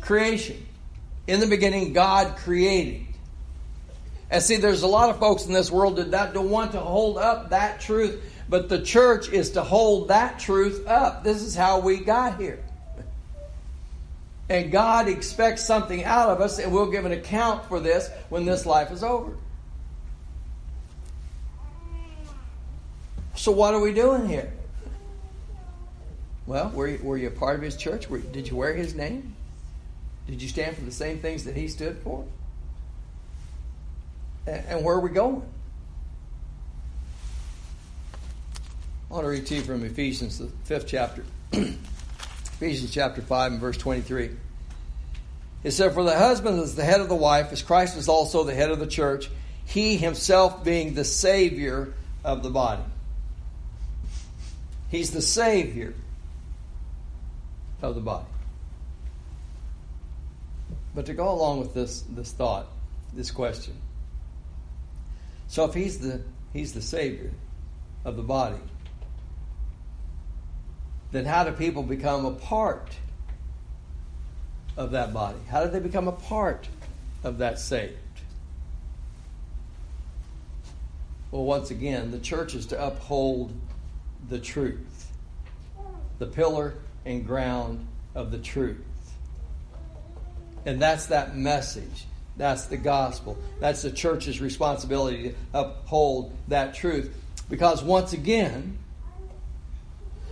[0.02, 0.66] creation.
[1.28, 3.06] In the beginning, God created.
[4.30, 7.18] And see, there's a lot of folks in this world that don't want to hold
[7.18, 11.24] up that truth, but the church is to hold that truth up.
[11.24, 12.62] This is how we got here.
[14.50, 18.44] And God expects something out of us, and we'll give an account for this when
[18.44, 19.32] this life is over.
[23.36, 24.52] So, what are we doing here?
[26.48, 28.10] Well, were you, were you a part of his church?
[28.10, 29.36] Were, did you wear his name?
[30.28, 32.26] Did you stand for the same things that he stood for?
[34.46, 35.42] And where are we going?
[39.10, 41.24] I want to read to you from Ephesians, the fifth chapter.
[41.52, 44.32] Ephesians chapter 5 and verse 23.
[45.64, 48.44] It said, For the husband is the head of the wife, as Christ is also
[48.44, 49.30] the head of the church,
[49.66, 52.84] he himself being the Savior of the body.
[54.90, 55.96] He's the Savior
[57.82, 58.26] of the body.
[60.94, 62.68] But to go along with this, this thought,
[63.14, 63.76] this question,
[65.48, 66.22] so if he's the
[66.54, 67.32] he's the savior
[68.04, 68.60] of the body,
[71.12, 72.90] then how do people become a part
[74.78, 75.38] of that body?
[75.50, 76.68] How do they become a part
[77.24, 77.98] of that saved?
[81.32, 83.52] Well, once again, the church is to uphold
[84.30, 85.12] the truth,
[86.20, 88.82] the pillar and ground of the truth.
[90.66, 92.06] And that's that message
[92.38, 93.38] that's the gospel.
[93.60, 97.16] That's the church's responsibility to uphold that truth.
[97.50, 98.78] Because once again,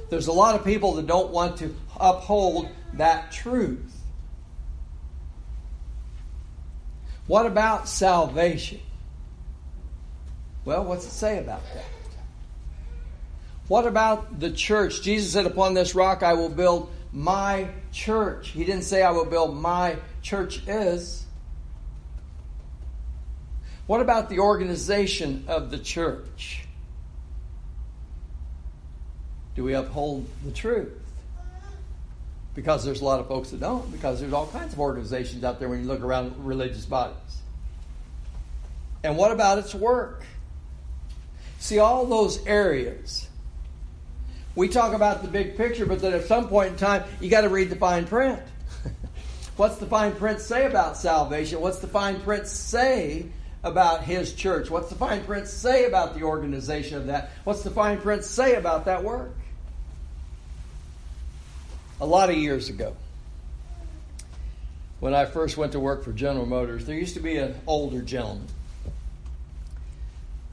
[0.09, 4.01] there's a lot of people that don't want to uphold that truth.
[7.27, 8.81] What about salvation?
[10.65, 11.85] Well, what's it say about that?
[13.67, 15.01] What about the church?
[15.01, 18.49] Jesus said, Upon this rock I will build my church.
[18.49, 21.25] He didn't say, I will build my church is.
[23.85, 26.65] What about the organization of the church?
[29.55, 30.99] Do we uphold the truth?
[32.55, 35.59] Because there's a lot of folks that don't, because there's all kinds of organizations out
[35.59, 37.17] there when you look around religious bodies.
[39.03, 40.23] And what about its work?
[41.59, 43.27] See, all those areas.
[44.55, 47.41] We talk about the big picture, but then at some point in time, you got
[47.41, 48.39] to read the fine print.
[49.57, 51.59] What's the fine print say about salvation?
[51.59, 53.25] What's the fine print say
[53.63, 54.69] about his church?
[54.69, 57.31] What's the fine print say about the organization of that?
[57.45, 59.33] What's the fine print say about that work?
[61.99, 62.95] A lot of years ago,
[64.99, 68.01] when I first went to work for General Motors, there used to be an older
[68.01, 68.47] gentleman.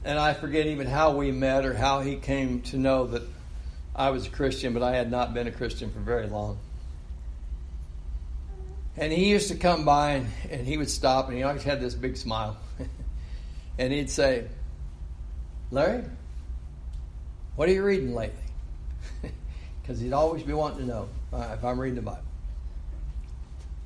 [0.03, 3.23] And I forget even how we met or how he came to know that
[3.95, 6.57] I was a Christian, but I had not been a Christian for very long.
[8.97, 11.79] And he used to come by and, and he would stop and he always had
[11.81, 12.57] this big smile.
[13.77, 14.45] and he'd say,
[15.71, 16.03] Larry,
[17.55, 18.37] what are you reading lately?
[19.81, 22.21] Because he'd always be wanting to know uh, if I'm reading the Bible.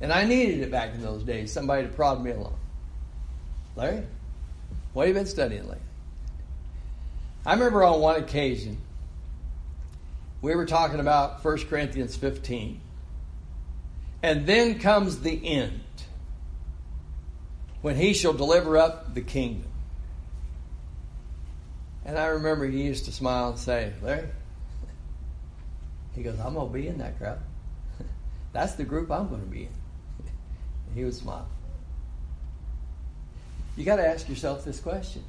[0.01, 2.58] And I needed it back in those days, somebody to prod me along.
[3.78, 4.03] Larry,
[4.93, 5.78] what have you been studying lately?
[7.45, 8.78] I remember on one occasion,
[10.45, 12.79] We were talking about 1 Corinthians 15.
[14.21, 15.81] And then comes the end
[17.81, 19.71] when he shall deliver up the kingdom.
[22.05, 24.27] And I remember he used to smile and say, Larry,
[26.13, 27.39] he goes, I'm going to be in that crowd.
[28.53, 29.73] That's the group I'm going to be in.
[30.93, 31.47] He would smile.
[33.75, 35.23] You got to ask yourself this question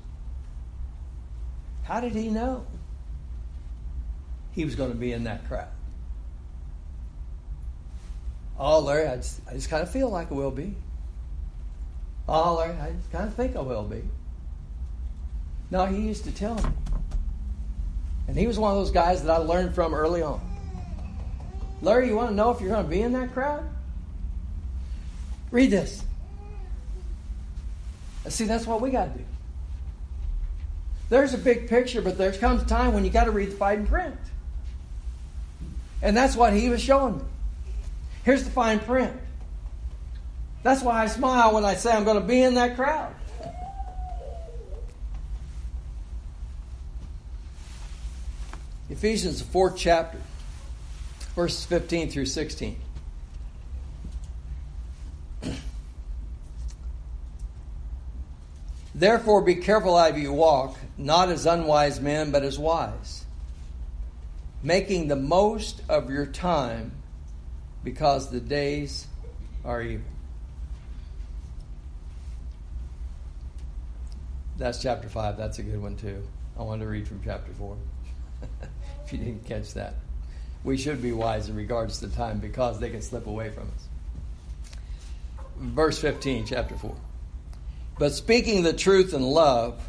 [1.84, 2.66] How did he know
[4.56, 5.68] he was going to be in that crowd?
[8.58, 10.74] Oh, Larry, I just, I just kind of feel like I will be.
[12.26, 14.02] Oh, Larry, I just kind of think I will be.
[15.70, 16.70] No, he used to tell me.
[18.28, 20.40] And he was one of those guys that I learned from early on.
[21.82, 23.68] Larry, you want to know if you're going to be in that crowd?
[25.50, 26.02] Read this.
[28.26, 29.24] See, that's what we got to do.
[31.10, 33.56] There's a big picture, but there comes a time when you got to read the
[33.56, 34.16] fine print.
[36.02, 37.24] And that's what he was showing me.
[38.24, 39.12] Here's the fine print.
[40.62, 43.14] That's why I smile when I say I'm going to be in that crowd.
[48.88, 50.18] Ephesians, fourth chapter,
[51.34, 52.78] verses 15 through 16.
[58.94, 63.25] Therefore, be careful how you walk, not as unwise men, but as wise,
[64.66, 66.90] making the most of your time
[67.84, 69.06] because the days
[69.64, 70.04] are evil.
[74.58, 75.36] That's chapter 5.
[75.36, 76.20] That's a good one, too.
[76.58, 77.76] I wanted to read from chapter 4
[79.04, 79.94] if you didn't catch that.
[80.64, 84.74] We should be wise in regards to time because they can slip away from us.
[85.58, 86.92] Verse 15, chapter 4.
[88.00, 89.80] But speaking the truth in love,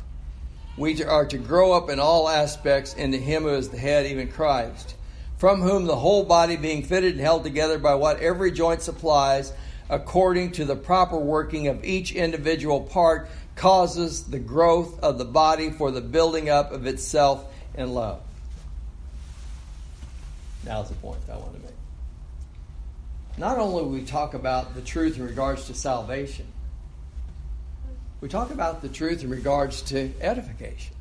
[0.78, 4.32] we are to grow up in all aspects into Him who is the head, even
[4.32, 4.96] Christ,
[5.38, 9.52] from whom the whole body, being fitted and held together by what every joint supplies,
[9.90, 15.72] according to the proper working of each individual part, causes the growth of the body
[15.72, 17.44] for the building up of itself
[17.76, 18.22] in love.
[20.64, 21.72] Now's the point I want to make.
[23.38, 26.46] Not only we talk about the truth in regards to salvation,
[28.22, 30.96] we talk about the truth in regards to edification.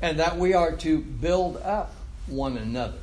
[0.00, 1.94] And that we are to build up
[2.26, 2.98] one another.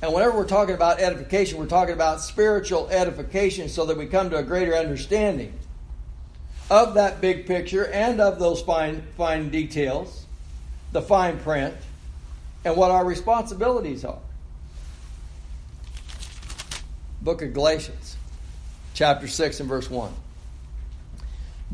[0.00, 4.30] And whenever we're talking about edification, we're talking about spiritual edification so that we come
[4.30, 5.52] to a greater understanding
[6.70, 10.26] of that big picture and of those fine, fine details,
[10.90, 11.74] the fine print,
[12.64, 14.18] and what our responsibilities are.
[17.20, 18.16] Book of Galatians,
[18.94, 20.12] chapter 6 and verse 1.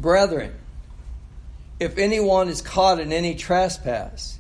[0.01, 0.55] Brethren,
[1.81, 4.39] if anyone is caught in any trespass,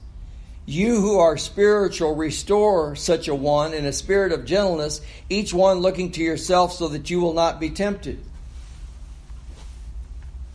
[0.67, 5.79] you who are spiritual, restore such a one in a spirit of gentleness, each one
[5.79, 8.23] looking to yourself so that you will not be tempted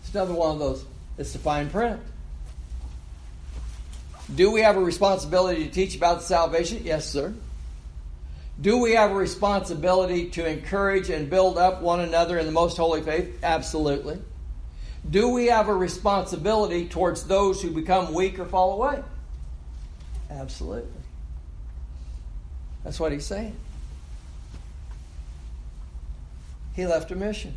[0.01, 0.85] It's another one of those.
[1.17, 1.99] It's the fine print.
[4.33, 6.81] Do we have a responsibility to teach about salvation?
[6.85, 7.33] Yes, sir.
[8.61, 12.77] Do we have a responsibility to encourage and build up one another in the most
[12.77, 13.39] holy faith?
[13.43, 14.19] Absolutely.
[15.09, 19.03] Do we have a responsibility towards those who become weak or fall away?
[20.29, 20.89] Absolutely.
[22.83, 23.55] That's what he's saying.
[26.75, 27.53] He left a mission.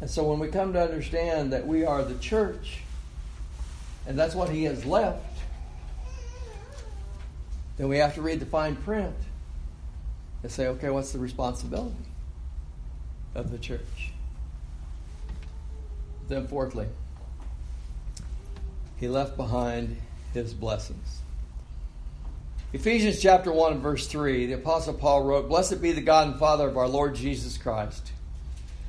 [0.00, 2.80] And so when we come to understand that we are the church,
[4.06, 5.24] and that's what he has left,
[7.76, 9.16] then we have to read the fine print
[10.42, 11.96] and say, okay, what's the responsibility
[13.34, 14.12] of the church?
[16.28, 16.86] Then, fourthly,
[18.96, 19.96] he left behind
[20.34, 21.20] his blessings.
[22.72, 26.68] Ephesians chapter 1 verse 3, the Apostle Paul wrote, Blessed be the God and Father
[26.68, 28.10] of our Lord Jesus Christ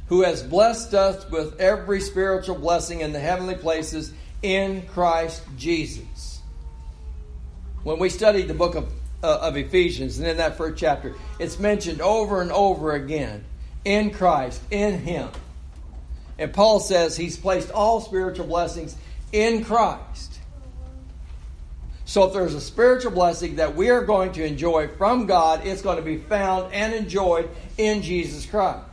[0.07, 6.41] who has blessed us with every spiritual blessing in the heavenly places in Christ Jesus.
[7.83, 8.91] When we studied the book of,
[9.23, 13.43] uh, of Ephesians, and in that first chapter, it's mentioned over and over again
[13.83, 15.29] in Christ, in Him.
[16.39, 18.95] And Paul says he's placed all spiritual blessings
[19.31, 20.39] in Christ.
[22.05, 25.81] So if there's a spiritual blessing that we are going to enjoy from God, it's
[25.81, 28.83] going to be found and enjoyed in Jesus Christ.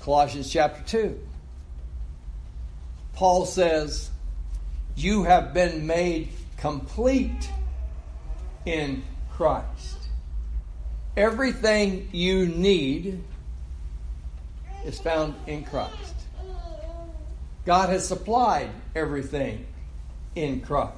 [0.00, 1.20] Colossians chapter 2.
[3.12, 4.10] Paul says,
[4.96, 7.50] You have been made complete
[8.64, 9.98] in Christ.
[11.16, 13.22] Everything you need
[14.84, 16.14] is found in Christ.
[17.64, 19.66] God has supplied everything
[20.34, 20.94] in Christ.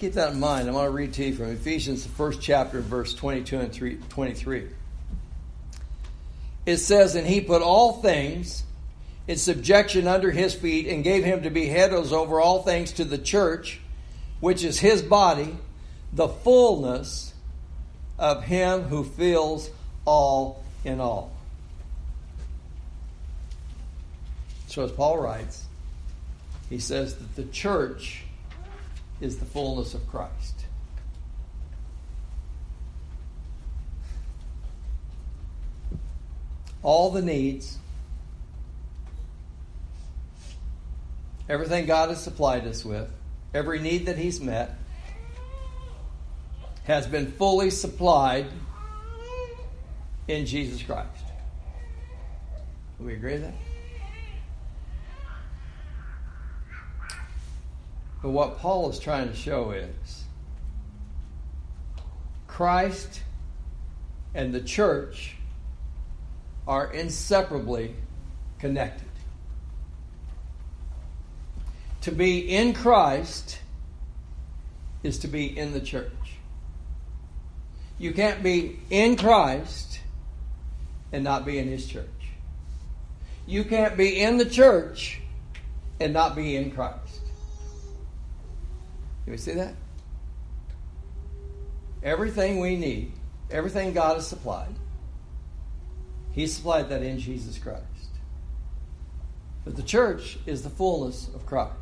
[0.00, 0.68] Keep that in mind.
[0.68, 4.68] I want to read to you from Ephesians, the first chapter, verse 22 and 23.
[6.66, 8.62] It says, And he put all things
[9.26, 13.04] in subjection under his feet and gave him to be head over all things to
[13.04, 13.80] the church,
[14.40, 15.56] which is his body,
[16.12, 17.34] the fullness
[18.18, 19.70] of him who fills
[20.08, 21.30] all in all.
[24.68, 25.66] So, as Paul writes,
[26.70, 28.22] he says that the church
[29.20, 30.64] is the fullness of Christ.
[36.82, 37.76] All the needs,
[41.50, 43.10] everything God has supplied us with,
[43.52, 44.74] every need that He's met,
[46.84, 48.46] has been fully supplied
[50.28, 51.24] in Jesus Christ.
[52.98, 53.54] Do we agree with that?
[58.22, 60.24] But what Paul is trying to show is
[62.46, 63.22] Christ
[64.34, 65.36] and the church
[66.66, 67.94] are inseparably
[68.58, 69.06] connected.
[72.02, 73.60] To be in Christ
[75.02, 76.12] is to be in the church.
[77.98, 79.87] You can't be in Christ
[81.12, 82.06] and not be in His church.
[83.46, 85.20] You can't be in the church
[86.00, 87.20] and not be in Christ.
[89.26, 89.74] We see that?
[92.02, 93.12] Everything we need,
[93.50, 94.74] everything God has supplied,
[96.32, 97.84] He supplied that in Jesus Christ.
[99.64, 101.74] But the church is the fullness of Christ.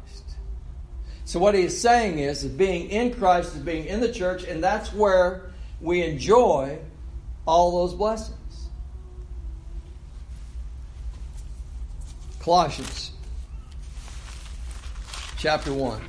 [1.24, 4.44] So what he is saying is that being in Christ is being in the church,
[4.44, 5.50] and that's where
[5.80, 6.78] we enjoy
[7.46, 8.36] all those blessings.
[12.46, 13.10] Colossians
[15.36, 16.00] chapter 1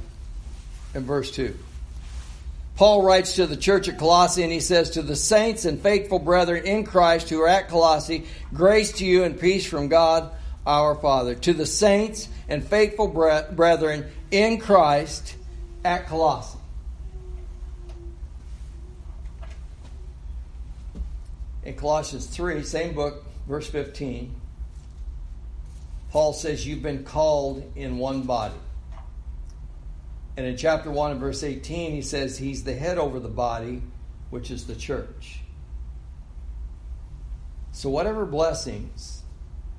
[0.93, 1.57] and verse 2.
[2.75, 6.19] Paul writes to the church at Colossae and he says, To the saints and faithful
[6.19, 10.29] brethren in Christ who are at Colossae, grace to you and peace from God
[10.63, 11.33] our Father.
[11.33, 15.35] To the saints and faithful brethren in Christ
[15.83, 16.59] at Colossae.
[21.63, 24.36] In Colossians 3, same book, verse 15,
[26.17, 28.55] Paul says, You've been called in one body.
[30.35, 33.83] And in chapter 1 and verse 18, he says he's the head over the body,
[34.31, 35.41] which is the church.
[37.71, 39.21] So, whatever blessings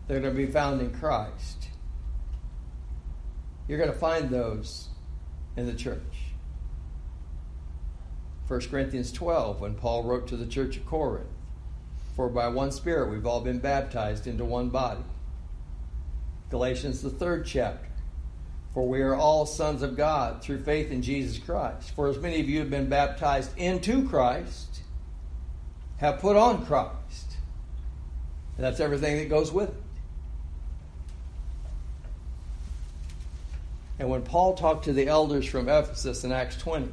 [0.07, 1.71] that are going to be found in Christ,
[3.67, 4.91] you're going to find those
[5.57, 6.19] in the church.
[8.47, 11.27] 1 Corinthians 12, when Paul wrote to the church of Corinth,
[12.15, 15.03] For by one Spirit we've all been baptized into one body.
[16.51, 17.89] Galatians, the third chapter.
[18.75, 21.91] For we are all sons of God through faith in Jesus Christ.
[21.95, 24.81] For as many of you have been baptized into Christ,
[25.97, 27.37] have put on Christ.
[28.57, 29.83] And that's everything that goes with it.
[33.99, 36.89] And when Paul talked to the elders from Ephesus in Acts 20,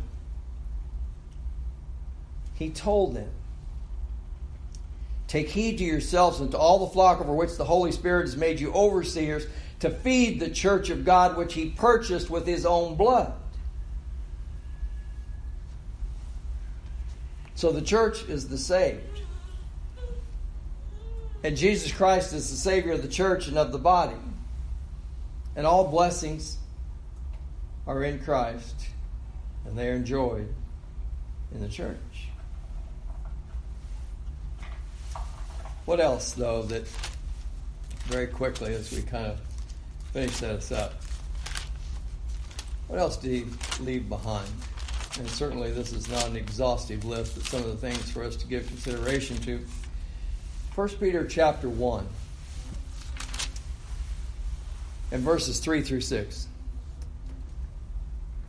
[2.56, 3.30] he told them,
[5.36, 8.38] Take heed to yourselves and to all the flock over which the Holy Spirit has
[8.38, 9.46] made you overseers
[9.82, 13.34] to feed the church of God which he purchased with his own blood.
[17.56, 19.24] So the church is the saved.
[21.44, 24.16] And Jesus Christ is the Savior of the church and of the body.
[25.58, 26.60] And all blessings
[27.86, 28.86] are in Christ,
[29.66, 30.48] and they are enjoyed
[31.54, 32.30] in the church.
[35.86, 36.88] What else, though, that
[38.06, 39.40] very quickly as we kind of
[40.14, 40.94] finish this up.
[42.88, 43.48] What else do you
[43.80, 44.50] leave behind?
[45.18, 48.36] And certainly this is not an exhaustive list, but some of the things for us
[48.38, 49.60] to give consideration to.
[50.76, 52.06] 1 Peter chapter 1
[55.12, 56.48] and verses 3 through 6.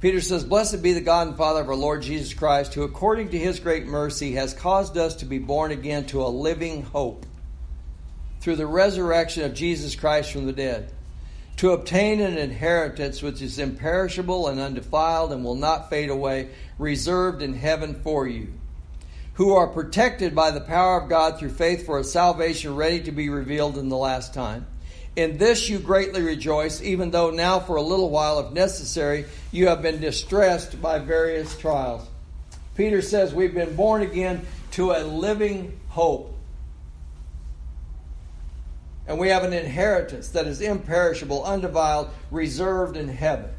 [0.01, 3.31] Peter says, Blessed be the God and Father of our Lord Jesus Christ, who according
[3.31, 7.25] to his great mercy has caused us to be born again to a living hope
[8.41, 10.93] through the resurrection of Jesus Christ from the dead
[11.57, 17.43] to obtain an inheritance which is imperishable and undefiled and will not fade away, reserved
[17.43, 18.53] in heaven for you,
[19.35, 23.13] who are protected by the power of God through faith for a salvation ready to
[23.13, 24.67] be revealed in the last time.
[25.17, 29.69] In this you greatly rejoice, even though now for a little while, if necessary, you
[29.69, 32.07] have been distressed by various trials.
[32.77, 36.35] Peter says we've been born again to a living hope.
[39.09, 43.51] And we have an inheritance that is imperishable, undefiled, reserved in heaven.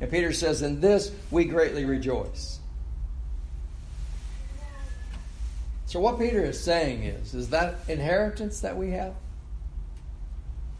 [0.00, 2.58] And Peter says, In this we greatly rejoice.
[5.86, 9.14] So, what Peter is saying is, is that inheritance that we have,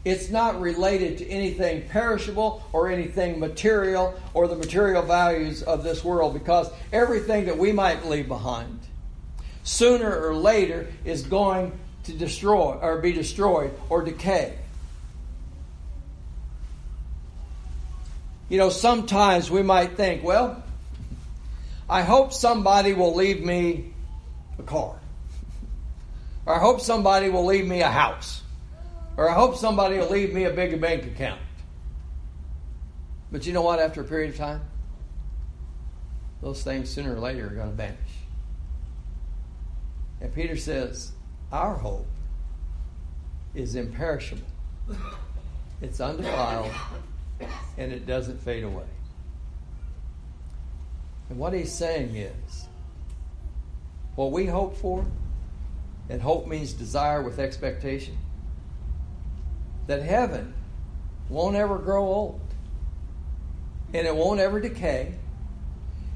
[0.05, 6.03] it's not related to anything perishable or anything material or the material values of this
[6.03, 8.79] world because everything that we might leave behind
[9.63, 11.71] sooner or later is going
[12.03, 14.57] to destroy or be destroyed or decay.
[18.49, 20.61] You know, sometimes we might think, well,
[21.89, 23.93] I hope somebody will leave me
[24.59, 24.95] a car.
[26.45, 28.42] Or I hope somebody will leave me a house.
[29.15, 31.39] Or I hope somebody will leave me a bigger bank account.
[33.31, 33.79] But you know what?
[33.79, 34.61] After a period of time,
[36.41, 37.97] those things sooner or later are going to vanish.
[40.21, 41.11] And Peter says,
[41.51, 42.07] Our hope
[43.53, 44.43] is imperishable,
[45.81, 46.71] it's undefiled,
[47.77, 48.85] and it doesn't fade away.
[51.29, 52.67] And what he's saying is,
[54.15, 55.05] what we hope for
[56.09, 58.17] and hope means desire with expectation.
[59.87, 60.53] That heaven
[61.29, 62.41] won't ever grow old.
[63.93, 65.15] And it won't ever decay.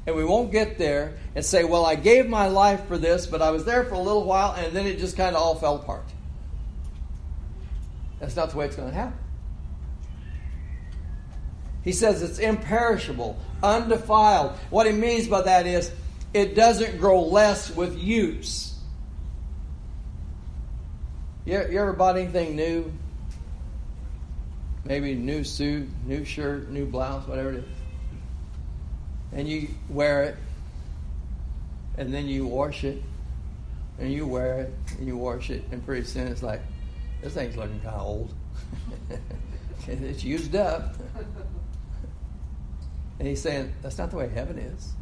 [0.06, 3.42] And we won't get there and say, well, I gave my life for this, but
[3.42, 5.76] I was there for a little while and then it just kind of all fell
[5.76, 6.06] apart.
[8.18, 9.18] That's not the way it's going to happen.
[11.82, 14.52] He says it's imperishable, undefiled.
[14.70, 15.92] What he means by that is
[16.34, 18.74] it doesn't grow less with use.
[21.44, 22.92] You, ever bought anything new?
[24.88, 27.64] Maybe new suit, new shirt, new blouse, whatever it is.
[29.32, 30.36] And you wear it,
[31.98, 33.02] and then you wash it,
[33.98, 36.62] and you wear it, and you wash it, and pretty soon it's like,
[37.20, 38.34] this thing's looking kind of old.
[39.86, 40.94] it's used up.
[43.18, 44.92] And he's saying, that's not the way heaven is.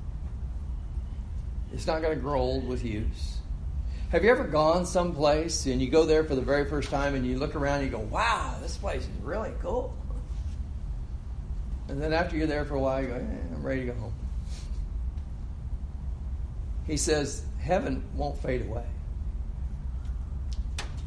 [1.73, 3.36] It's not going to grow old with use.
[4.11, 7.27] Have you ever gone someplace and you go there for the very first time and
[7.27, 9.97] you look around and you go, wow, this place is really cool?
[11.89, 13.99] And then after you're there for a while, you go, eh, I'm ready to go
[13.99, 14.15] home.
[16.87, 18.87] He says, heaven won't fade away.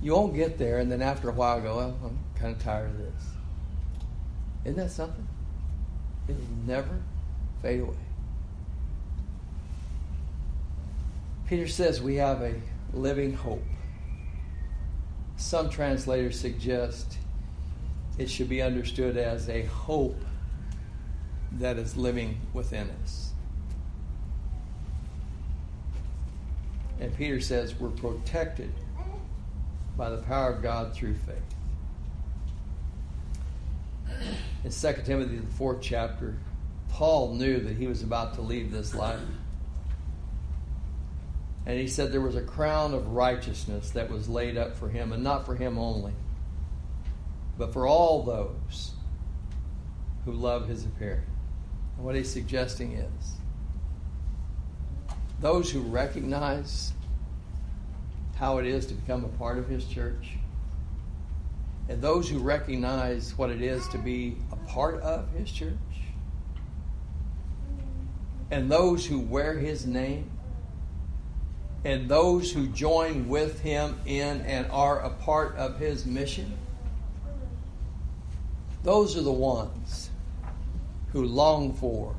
[0.02, 2.90] You won't get there and then after a while go, well, I'm kind of tired
[2.90, 3.24] of this.
[4.66, 5.28] Isn't that something?
[6.28, 7.02] It'll never
[7.62, 7.96] fade away.
[11.48, 12.54] Peter says we have a
[12.94, 13.64] living hope.
[15.38, 17.18] Some translators suggest
[18.18, 20.22] it should be understood as a hope
[21.54, 23.32] that is living within us.
[27.00, 28.74] And Peter says we're protected
[29.96, 31.38] by the power of God through faith.
[34.64, 36.36] In 2 Timothy, the fourth chapter,
[36.90, 39.20] Paul knew that he was about to leave this life.
[41.66, 45.12] And he said there was a crown of righteousness that was laid up for him,
[45.12, 46.14] and not for him only,
[47.58, 48.94] but for all those
[50.26, 51.26] who love his appearing.
[51.98, 53.36] And what he's suggesting is
[55.40, 56.94] those who recognize
[58.36, 60.38] how it is to become a part of his church,
[61.88, 65.76] and those who recognize what it is to be a part of his church,
[68.50, 70.32] and those who wear his name
[71.86, 76.58] and those who join with him in and are a part of his mission,
[78.84, 80.10] those are the ones
[81.12, 82.16] who long for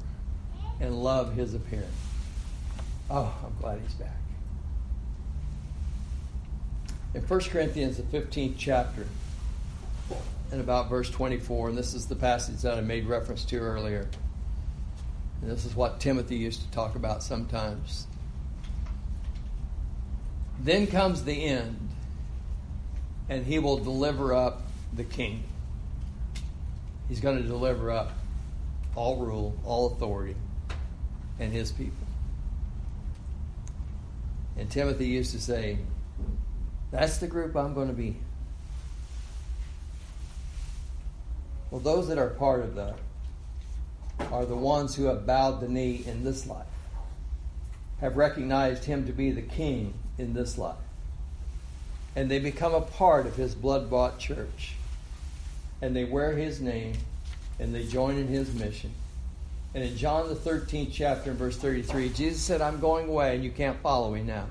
[0.80, 1.86] and love his appearing.
[3.10, 4.16] Oh, I'm glad he's back.
[7.12, 9.06] In 1 Corinthians, the 15th chapter,
[10.52, 14.08] and about verse 24, and this is the passage that I made reference to earlier.
[15.42, 18.06] And this is what Timothy used to talk about sometimes.
[20.62, 21.88] Then comes the end,
[23.28, 24.62] and he will deliver up
[24.94, 25.44] the king.
[27.08, 28.12] He's going to deliver up
[28.94, 30.36] all rule, all authority,
[31.38, 32.06] and his people.
[34.58, 35.78] And Timothy used to say,
[36.90, 38.16] That's the group I'm going to be.
[41.70, 42.96] Well, those that are part of that
[44.30, 46.66] are the ones who have bowed the knee in this life,
[48.00, 50.76] have recognized him to be the king in this life.
[52.16, 54.74] And they become a part of his blood bought church.
[55.82, 56.94] And they wear his name
[57.58, 58.92] and they join in his mission.
[59.74, 63.44] And in John the 13th chapter, in verse 33, Jesus said, I'm going away and
[63.44, 64.46] you can't follow me now.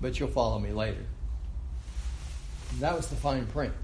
[0.00, 1.04] But you'll follow me later.
[2.80, 3.74] That was the fine print.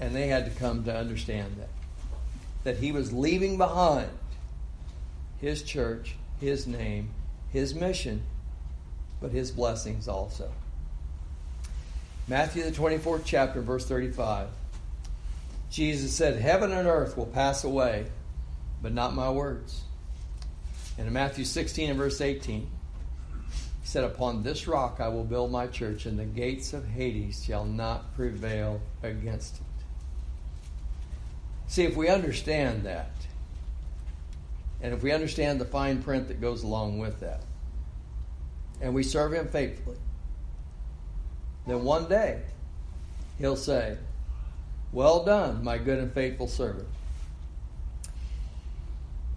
[0.00, 1.68] And they had to come to understand that.
[2.64, 4.10] That he was leaving behind
[5.40, 7.10] his church, his name,
[7.50, 8.22] his mission,
[9.20, 10.50] but his blessings also.
[12.28, 14.48] Matthew, the 24th chapter, verse 35.
[15.70, 18.06] Jesus said, Heaven and earth will pass away,
[18.82, 19.82] but not my words.
[20.98, 22.68] And in Matthew 16 and verse 18, he
[23.82, 27.64] said, Upon this rock I will build my church, and the gates of Hades shall
[27.64, 29.62] not prevail against it.
[31.68, 33.12] See, if we understand that,
[34.82, 37.42] and if we understand the fine print that goes along with that,
[38.80, 39.98] and we serve Him faithfully,
[41.66, 42.40] then one day
[43.38, 43.96] He'll say,
[44.92, 46.88] Well done, my good and faithful servant.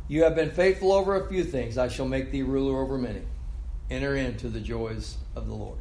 [0.07, 3.21] You have been faithful over a few things, I shall make thee ruler over many.
[3.89, 5.77] Enter into the joys of the Lord.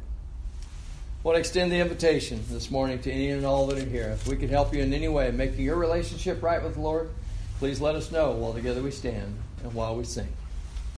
[1.23, 4.09] I want to extend the invitation this morning to any and all that are here.
[4.09, 6.81] If we could help you in any way in making your relationship right with the
[6.81, 7.09] Lord,
[7.59, 10.27] please let us know while together we stand and while we sing.